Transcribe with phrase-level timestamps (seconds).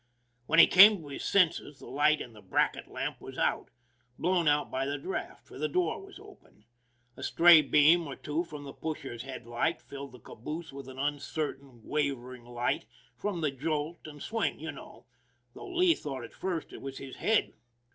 [0.47, 3.69] When he came to his senses the light in the bracket lamp was out;
[4.17, 6.65] blown out by the draft, for the door was open.
[7.15, 11.83] A stray beam or two from the pusher's headlight filled the caboose with an uncertain,
[11.87, 15.05] wavering light from the jolt and swing, you know,
[15.53, 17.53] though Lee thought at first it was his head.